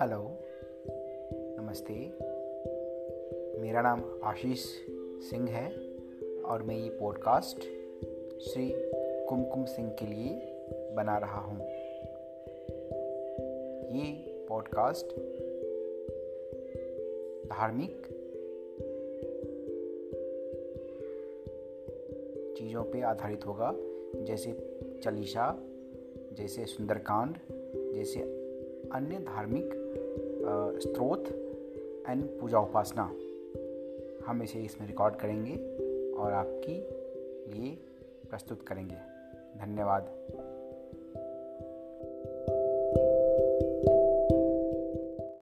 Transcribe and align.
Hello, 0.00 0.38
नमस्ते। 1.60 1.94
मेरा 3.62 3.82
नाम 3.82 4.20
आशीष 4.24 4.64
सिंह 5.30 5.48
है 5.48 5.70
और 6.40 6.62
मैं 6.62 6.76
ये 6.76 6.90
पॉडकास्ट 6.90 7.58
श्री 8.40 8.72
कुमकुम 9.26 9.64
सिंह 9.64 9.90
के 9.90 10.06
लिए 10.06 10.28
बना 10.94 11.18
रहा 11.18 11.40
हूँ। 11.40 11.66
ये 13.96 14.12
पॉडकास्ट 14.48 15.06
धार्मिक 17.48 18.06
चीज़ों 22.58 22.84
पे 22.84 23.00
आधारित 23.00 23.46
होगा, 23.46 23.72
जैसे 24.24 24.52
चलीसा, 25.04 25.62
जैसे 26.32 26.64
सुंदरकांड, 26.64 27.36
जैसे 27.94 28.47
अन्य 28.92 29.18
धार्मिक 29.18 29.70
स्रोत 30.82 31.28
एंड 32.08 32.24
पूजा 32.40 32.58
उपासना 32.58 33.02
हम 34.26 34.42
इसे 34.42 34.60
इसमें 34.60 34.86
रिकॉर्ड 34.86 35.16
करेंगे 35.16 35.54
और 36.12 36.32
आपकी 36.32 36.76
ये 37.58 37.76
प्रस्तुत 38.30 38.62
करेंगे। 38.62 38.96
धन्यवाद। 39.60 40.02